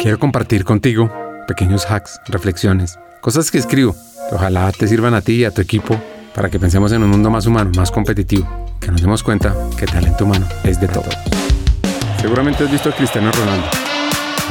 [0.00, 1.10] Quiero compartir contigo
[1.48, 3.96] pequeños hacks, reflexiones, cosas que escribo
[4.28, 6.00] que ojalá te sirvan a ti y a tu equipo
[6.36, 8.46] para que pensemos en un mundo más humano, más competitivo,
[8.80, 11.12] que nos demos cuenta que el talento humano es de todos.
[12.20, 13.66] Seguramente has visto a Cristiano Ronaldo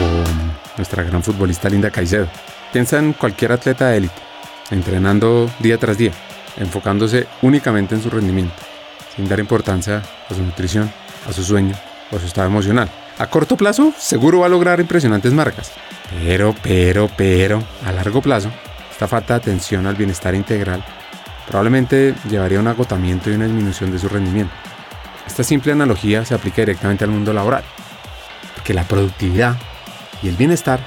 [0.02, 2.28] o nuestra gran futbolista Linda Caicedo.
[2.74, 4.22] Piensa en cualquier atleta de élite,
[4.70, 6.12] entrenando día tras día,
[6.58, 8.56] enfocándose únicamente en su rendimiento,
[9.16, 10.92] sin dar importancia a su nutrición,
[11.26, 11.74] a su sueño
[12.12, 12.90] o a su estado emocional.
[13.20, 15.72] A corto plazo, seguro va a lograr impresionantes marcas.
[16.24, 18.52] Pero, pero, pero, a largo plazo,
[18.92, 20.84] esta falta de atención al bienestar integral
[21.48, 24.54] probablemente llevaría a un agotamiento y una disminución de su rendimiento.
[25.26, 27.64] Esta simple analogía se aplica directamente al mundo laboral,
[28.56, 29.56] porque la productividad
[30.22, 30.80] y el bienestar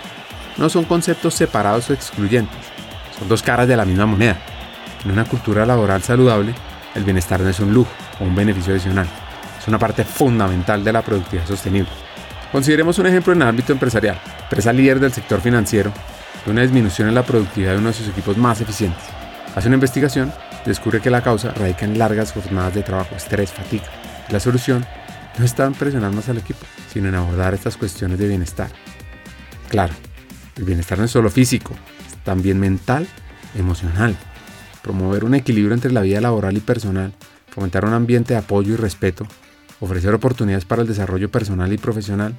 [0.56, 2.58] no son conceptos separados o excluyentes,
[3.18, 4.36] son dos caras de la misma moneda.
[5.04, 6.54] En una cultura laboral saludable,
[6.94, 9.08] el bienestar no es un lujo o un beneficio adicional,
[9.58, 11.90] es una parte fundamental de la productividad sostenible.
[12.52, 15.92] Consideremos un ejemplo en el ámbito empresarial, empresa líder del sector financiero,
[16.44, 19.04] de una disminución en la productividad de uno de sus equipos más eficientes.
[19.54, 20.32] Hace una investigación,
[20.66, 23.84] descubre que la causa radica en largas jornadas de trabajo, estrés, fatiga.
[24.30, 24.84] La solución
[25.38, 28.70] no está en presionar más al equipo, sino en abordar estas cuestiones de bienestar.
[29.68, 29.92] Claro,
[30.56, 33.06] el bienestar no es solo físico, es también mental,
[33.56, 34.16] emocional.
[34.82, 37.12] Promover un equilibrio entre la vida laboral y personal,
[37.48, 39.26] fomentar un ambiente de apoyo y respeto,
[39.80, 42.34] ofrecer oportunidades para el desarrollo personal y profesional,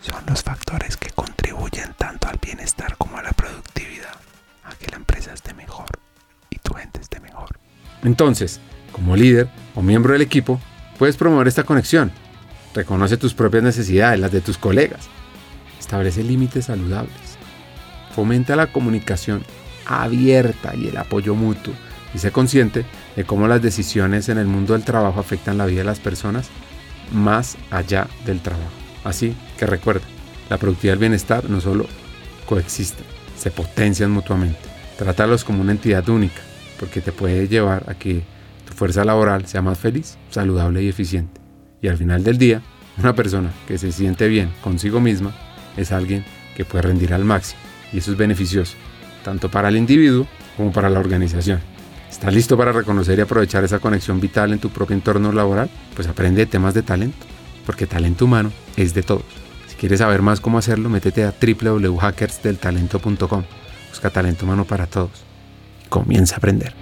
[0.00, 4.14] son los factores que contribuyen tanto al bienestar como a la productividad,
[4.64, 5.86] a que la empresa esté mejor
[6.50, 7.58] y tu gente esté mejor.
[8.02, 8.60] Entonces,
[8.92, 10.60] como líder o miembro del equipo,
[10.98, 12.10] puedes promover esta conexión.
[12.74, 15.08] Reconoce tus propias necesidades, las de tus colegas.
[15.78, 17.38] Establece límites saludables.
[18.14, 19.42] Fomenta la comunicación
[19.86, 21.74] abierta y el apoyo mutuo.
[22.14, 22.84] Y sé consciente
[23.16, 26.48] de cómo las decisiones en el mundo del trabajo afectan la vida de las personas
[27.12, 28.70] más allá del trabajo.
[29.04, 30.06] Así que recuerda,
[30.50, 31.86] la productividad y el bienestar no solo
[32.46, 33.04] coexisten,
[33.36, 34.60] se potencian mutuamente.
[34.96, 36.40] Trátalos como una entidad única,
[36.78, 38.22] porque te puede llevar a que
[38.66, 41.40] tu fuerza laboral sea más feliz, saludable y eficiente.
[41.80, 42.62] Y al final del día,
[42.98, 45.32] una persona que se siente bien consigo misma
[45.76, 46.24] es alguien
[46.56, 47.60] que puede rendir al máximo.
[47.92, 48.76] Y eso es beneficioso,
[49.24, 50.26] tanto para el individuo
[50.56, 51.60] como para la organización.
[52.10, 55.70] ¿Estás listo para reconocer y aprovechar esa conexión vital en tu propio entorno laboral?
[55.94, 57.26] Pues aprende temas de talento,
[57.66, 59.24] porque talento humano es de todos.
[59.68, 63.44] Si quieres saber más cómo hacerlo, métete a www.hackersdeltalento.com.
[63.90, 65.24] Busca talento humano para todos
[65.84, 66.74] y comienza a aprender.